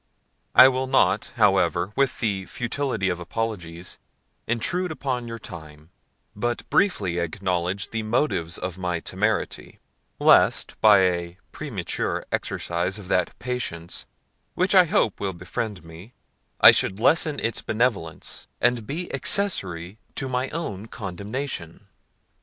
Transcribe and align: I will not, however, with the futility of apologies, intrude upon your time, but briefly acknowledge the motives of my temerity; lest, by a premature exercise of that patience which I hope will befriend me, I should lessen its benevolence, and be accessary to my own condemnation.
I 0.55 0.67
will 0.67 0.87
not, 0.87 1.25
however, 1.35 1.93
with 1.95 2.21
the 2.21 2.47
futility 2.47 3.07
of 3.07 3.19
apologies, 3.19 3.99
intrude 4.47 4.91
upon 4.91 5.27
your 5.27 5.37
time, 5.37 5.91
but 6.35 6.67
briefly 6.71 7.19
acknowledge 7.19 7.91
the 7.91 8.01
motives 8.01 8.57
of 8.57 8.79
my 8.79 8.99
temerity; 8.99 9.77
lest, 10.17 10.75
by 10.81 11.01
a 11.01 11.37
premature 11.51 12.25
exercise 12.31 12.97
of 12.97 13.09
that 13.09 13.37
patience 13.37 14.07
which 14.55 14.73
I 14.73 14.85
hope 14.85 15.19
will 15.19 15.33
befriend 15.33 15.83
me, 15.83 16.13
I 16.59 16.71
should 16.71 16.99
lessen 16.99 17.39
its 17.39 17.61
benevolence, 17.61 18.47
and 18.59 18.87
be 18.87 19.13
accessary 19.13 19.99
to 20.15 20.27
my 20.27 20.49
own 20.49 20.87
condemnation. 20.87 21.89